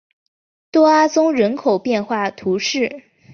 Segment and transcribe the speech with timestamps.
[0.71, 3.03] 多阿宗人口变化图示